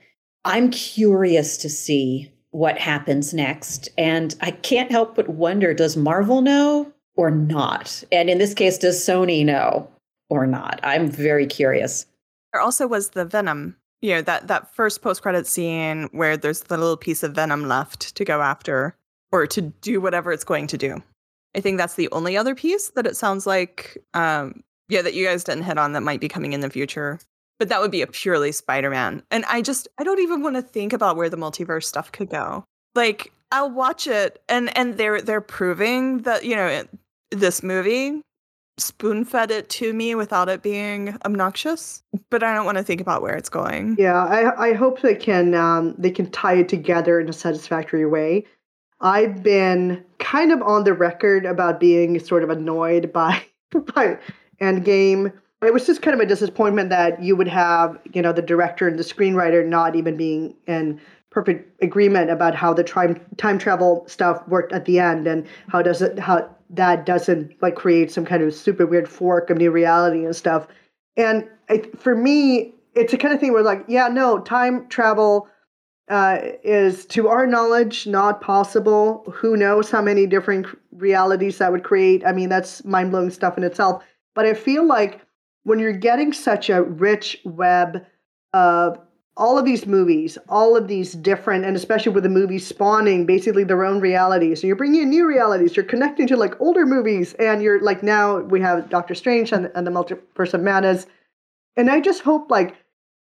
[0.44, 3.90] I'm curious to see what happens next.
[3.99, 8.03] And I can't help but wonder does Marvel know or not?
[8.11, 9.90] And in this case, does Sony know
[10.31, 10.81] or not?
[10.83, 12.07] I'm very curious.
[12.55, 16.62] There also was the Venom, you know, that, that first post credit scene where there's
[16.62, 18.97] the little piece of Venom left to go after
[19.31, 21.03] or to do whatever it's going to do.
[21.55, 25.27] I think that's the only other piece that it sounds like, um, yeah, that you
[25.27, 27.19] guys didn't hit on that might be coming in the future
[27.59, 29.23] but that would be a purely Spider-Man.
[29.31, 32.31] And I just I don't even want to think about where the multiverse stuff could
[32.31, 32.64] go.
[32.95, 36.85] Like I'll watch it and and they're they're proving that, you know,
[37.31, 38.23] this movie
[38.79, 43.23] spoon-fed it to me without it being obnoxious, but I don't want to think about
[43.23, 43.97] where it's going.
[43.99, 48.07] Yeah, I I hope they can um they can tie it together in a satisfactory
[48.07, 48.45] way.
[49.01, 53.42] I've been kind of on the record about being sort of annoyed by
[53.95, 54.19] by
[54.61, 58.42] Endgame it was just kind of a disappointment that you would have, you know, the
[58.42, 63.59] director and the screenwriter not even being in perfect agreement about how the time time
[63.59, 68.11] travel stuff worked at the end and how does it how that doesn't like create
[68.11, 70.66] some kind of super weird fork of new reality and stuff.
[71.16, 71.49] And
[71.99, 75.49] for me, it's a kind of thing where like, yeah, no, time travel
[76.09, 79.24] uh, is, to our knowledge, not possible.
[79.33, 82.24] Who knows how many different realities that would create?
[82.24, 84.03] I mean, that's mind blowing stuff in itself.
[84.35, 85.26] But I feel like
[85.67, 88.07] when you're getting such a rich web
[88.53, 89.01] of
[89.37, 93.64] all of these movies, all of these different, and especially with the movies spawning basically
[93.64, 94.62] their own realities.
[94.62, 95.75] You're bringing in new realities.
[95.75, 99.69] You're connecting to like older movies, and you're like now we have Doctor Strange and,
[99.75, 101.07] and the Multiverse of Madness.
[101.77, 102.77] And I just hope like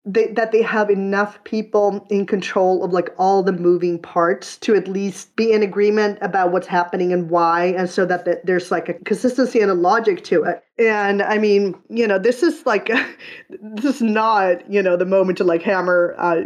[0.06, 4.76] they, that they have enough people in control of like all the moving parts to
[4.76, 8.70] at least be in agreement about what's happening and why and so that the, there's
[8.70, 10.64] like a consistency and a logic to it.
[10.78, 12.88] And i mean you know this is like
[13.50, 16.44] this is not you know the moment to like hammer uh,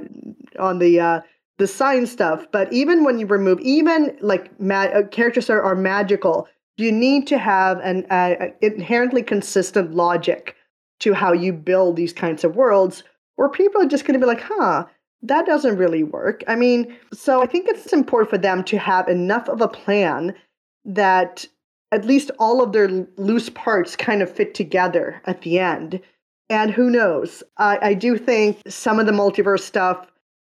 [0.57, 1.21] on the uh,
[1.57, 2.45] the science stuff.
[2.53, 6.47] But even when you remove even like ma- uh, characters are, are magical
[6.77, 10.55] you need to have an uh, inherently consistent logic
[10.99, 13.03] to how you build these kinds of worlds
[13.39, 14.85] or people are just going to be like, huh,
[15.21, 16.43] that doesn't really work.
[16.47, 20.35] I mean, so I think it's important for them to have enough of a plan
[20.83, 21.47] that
[21.93, 26.01] at least all of their loose parts kind of fit together at the end.
[26.49, 27.41] And who knows?
[27.57, 30.05] I, I do think some of the multiverse stuff,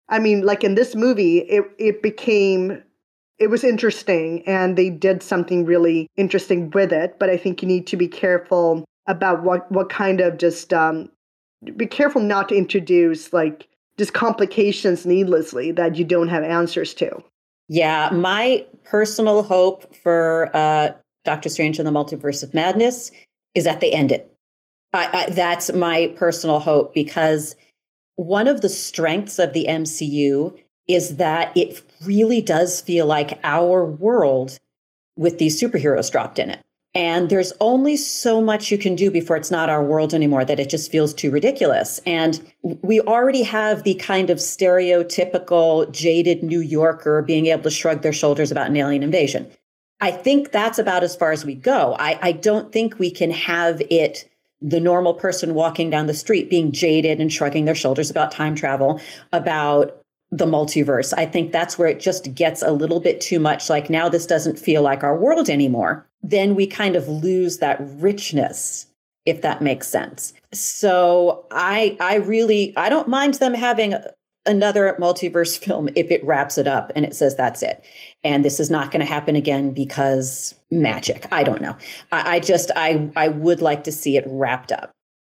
[0.09, 2.83] I mean, like in this movie, it, it became
[3.37, 7.67] it was interesting and they did something really interesting with it but i think you
[7.67, 11.09] need to be careful about what what kind of just um,
[11.77, 17.23] be careful not to introduce like just complications needlessly that you don't have answers to.
[17.67, 20.91] Yeah, my personal hope for uh,
[21.23, 23.11] Doctor Strange and the Multiverse of Madness
[23.55, 24.31] is that they end it.
[24.93, 27.55] I, I, that's my personal hope because
[28.15, 30.57] one of the strengths of the MCU
[30.87, 34.59] is that it really does feel like our world
[35.17, 36.59] with these superheroes dropped in it.
[36.95, 40.61] And there's only so much you can do before it's not our world anymore, that
[40.61, 41.99] it just feels too ridiculous.
[42.05, 48.01] And we already have the kind of stereotypical jaded New Yorker being able to shrug
[48.01, 49.51] their shoulders about an alien invasion.
[49.99, 51.95] I think that's about as far as we go.
[51.99, 54.29] I, I don't think we can have it
[54.61, 58.55] the normal person walking down the street being jaded and shrugging their shoulders about time
[58.55, 59.01] travel,
[59.33, 61.13] about the multiverse.
[61.15, 64.25] I think that's where it just gets a little bit too much like now this
[64.25, 66.07] doesn't feel like our world anymore.
[66.27, 68.87] Then we kind of lose that richness
[69.25, 70.33] if that makes sense.
[70.53, 73.95] So I I really I don't mind them having
[74.45, 77.83] another multiverse film if it wraps it up and it says that's it.
[78.23, 81.27] And this is not going to happen again because magic.
[81.31, 81.75] I don't know.
[82.11, 84.91] I, I just I I would like to see it wrapped up.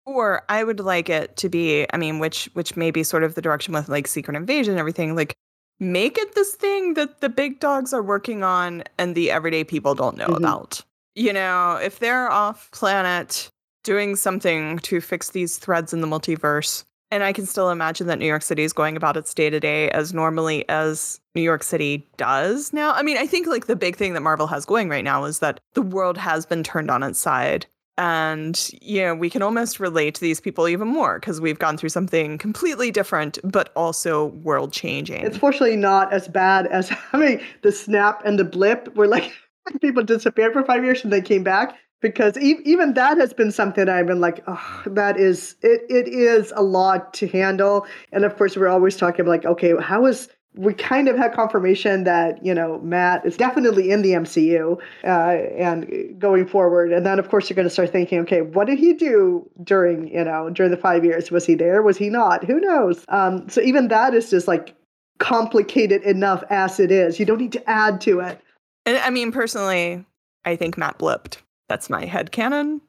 [0.07, 3.35] Or I would like it to be, I mean, which which may be sort of
[3.35, 5.35] the direction with like Secret Invasion and everything, like
[5.81, 9.95] make it this thing that the big dogs are working on and the everyday people
[9.95, 10.45] don't know mm-hmm.
[10.45, 10.83] about.
[11.15, 13.51] You know, if they're off planet
[13.83, 18.19] doing something to fix these threads in the multiverse, and I can still imagine that
[18.19, 21.65] New York City is going about its day to day as normally as New York
[21.65, 22.93] City does now.
[22.93, 25.41] I mean, I think like the big thing that Marvel has going right now is
[25.41, 27.67] that the world has been turned on its side
[28.01, 31.77] and you know we can almost relate to these people even more because we've gone
[31.77, 37.41] through something completely different but also world changing it's fortunately not as bad as having
[37.63, 39.31] the snap and the blip where like
[39.83, 43.53] people disappeared for five years and they came back because e- even that has been
[43.53, 45.83] something I've been like, oh, that is it.
[45.91, 50.07] It is a lot to handle, and of course, we're always talking like, okay, how
[50.07, 54.79] is we kind of had confirmation that you know Matt is definitely in the MCU
[55.05, 56.93] uh, and going forward.
[56.93, 60.09] And then of course you're going to start thinking, okay, what did he do during
[60.09, 61.31] you know during the five years?
[61.31, 61.83] Was he there?
[61.83, 62.45] Was he not?
[62.45, 63.05] Who knows?
[63.09, 64.75] Um, so even that is just like
[65.19, 67.21] complicated enough as it is.
[67.21, 68.41] You don't need to add to it.
[68.87, 70.05] And I mean, personally,
[70.45, 71.39] I think Matt blipped.
[71.69, 72.81] That's my head canon.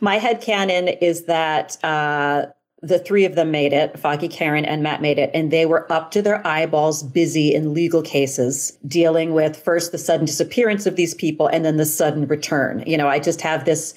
[0.00, 1.82] My head canon is that.
[1.82, 2.46] Uh,
[2.82, 5.30] the three of them made it Foggy, Karen, and Matt made it.
[5.32, 9.98] And they were up to their eyeballs busy in legal cases, dealing with first the
[9.98, 12.82] sudden disappearance of these people and then the sudden return.
[12.86, 13.94] You know, I just have this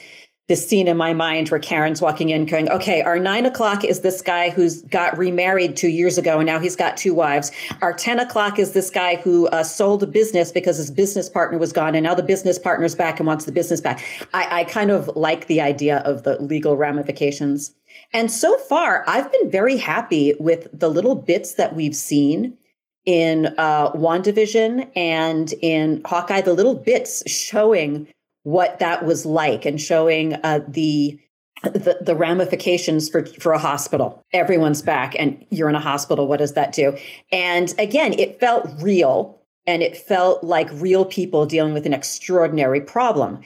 [0.47, 4.01] this scene in my mind where Karen's walking in going, okay, our nine o'clock is
[4.01, 7.51] this guy who's got remarried two years ago and now he's got two wives.
[7.81, 11.57] Our 10 o'clock is this guy who uh, sold a business because his business partner
[11.57, 14.05] was gone and now the business partner's back and wants the business back.
[14.35, 17.73] I, I kind of like the idea of the legal ramifications.
[18.15, 22.57] And so far, I've been very happy with the little bits that we've seen
[23.03, 28.07] in uh, WandaVision and in Hawkeye, the little bits showing
[28.43, 31.19] what that was like and showing uh, the,
[31.63, 34.23] the, the ramifications for for a hospital.
[34.31, 36.25] Everyone's back, and you're in a hospital.
[36.25, 36.97] What does that do?
[37.33, 42.79] And again, it felt real, and it felt like real people dealing with an extraordinary
[42.79, 43.41] problem.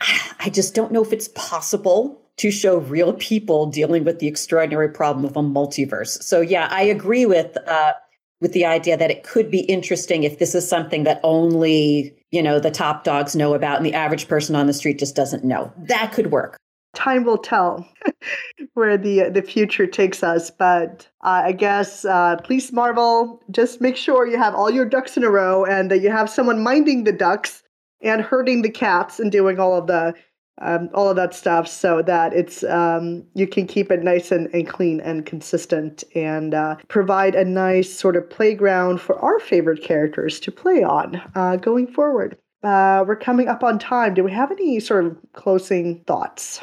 [0.40, 4.88] I just don't know if it's possible to show real people dealing with the extraordinary
[4.88, 6.22] problem of a multiverse.
[6.22, 7.92] So yeah, I agree with uh,
[8.40, 12.42] with the idea that it could be interesting if this is something that only, you
[12.42, 15.44] know, the top dogs know about and the average person on the street just doesn't
[15.44, 15.72] know.
[15.78, 16.56] That could work.
[16.94, 17.88] Time will tell
[18.74, 23.96] where the the future takes us, but uh, I guess uh, please Marvel, just make
[23.96, 27.04] sure you have all your ducks in a row and that you have someone minding
[27.04, 27.62] the ducks
[28.00, 30.14] and herding the cats and doing all of the
[30.60, 34.46] um, all of that stuff so that it's um, you can keep it nice and,
[34.54, 39.82] and clean and consistent and uh, provide a nice sort of playground for our favorite
[39.82, 42.36] characters to play on uh, going forward.
[42.62, 44.14] Uh, we're coming up on time.
[44.14, 46.62] Do we have any sort of closing thoughts?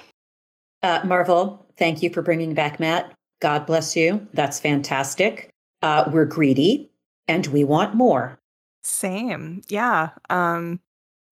[0.81, 3.13] Uh, Marvel, thank you for bringing back Matt.
[3.39, 4.25] God bless you.
[4.33, 5.49] That's fantastic.
[5.81, 6.91] Uh, we're greedy
[7.27, 8.39] and we want more.
[8.83, 9.61] Same.
[9.69, 10.09] Yeah.
[10.29, 10.79] Um,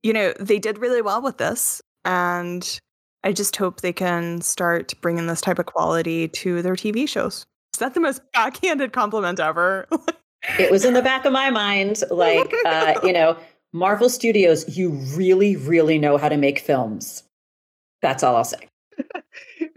[0.04, 1.82] you know, they did really well with this.
[2.10, 2.82] And
[3.24, 7.46] I just hope they can start bringing this type of quality to their TV shows.
[7.76, 9.88] Is that the most backhanded compliment ever?
[10.58, 12.04] it was in the back of my mind.
[12.10, 13.38] Like, uh, you know,
[13.74, 17.22] Marvel Studios, you really, really know how to make films.
[18.02, 18.68] That's all I'll say.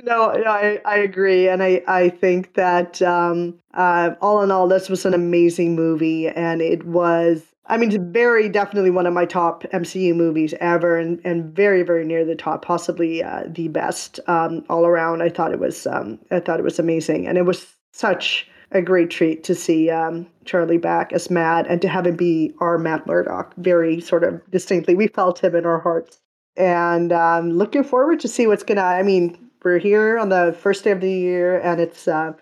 [0.03, 1.49] no, I, I agree.
[1.49, 6.29] And I, I think that um, uh, all in all, this was an amazing movie.
[6.29, 10.99] And it was I mean, it's very definitely one of my top MCU movies ever,
[10.99, 15.23] and, and very very near the top, possibly uh, the best um, all around.
[15.23, 18.83] I thought it was um, I thought it was amazing, and it was such a
[18.83, 22.79] great treat to see um, Charlie back as Matt and to have him be our
[22.79, 24.95] Matt Murdock very sort of distinctly.
[24.95, 26.21] We felt him in our hearts,
[26.57, 28.83] and um, looking forward to see what's gonna.
[28.83, 32.33] I mean, we're here on the first day of the year, and it's uh,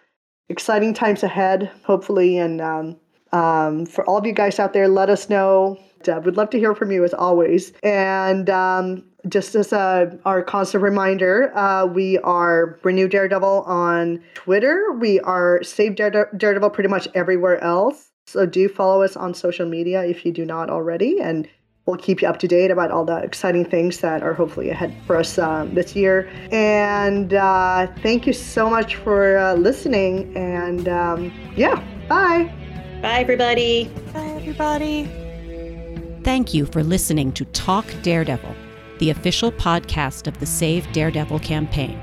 [0.48, 2.96] exciting times ahead, hopefully, and um,
[3.32, 5.78] um, for all of you guys out there, let us know.
[6.06, 7.72] We'd love to hear from you as always.
[7.82, 14.92] And um, just as a, our constant reminder, uh, we are Renew Daredevil on Twitter.
[14.98, 18.10] We are Save Daredevil pretty much everywhere else.
[18.26, 21.20] So do follow us on social media if you do not already.
[21.20, 21.48] And
[21.86, 24.94] we'll keep you up to date about all the exciting things that are hopefully ahead
[25.06, 26.30] for us um, this year.
[26.50, 30.34] And uh, thank you so much for uh, listening.
[30.36, 32.59] And um, yeah, bye.
[33.02, 33.90] Bye, everybody.
[34.12, 35.08] Bye, everybody.
[36.22, 38.54] Thank you for listening to Talk Daredevil,
[38.98, 41.98] the official podcast of the Save Daredevil campaign.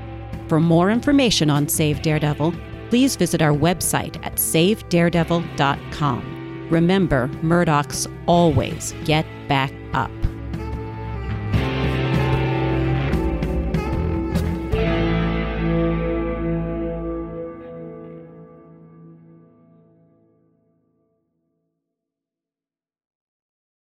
[0.47, 2.53] For more information on Save Daredevil,
[2.89, 6.67] please visit our website at savedaredevil.com.
[6.71, 10.09] Remember, Murdocks always get back up.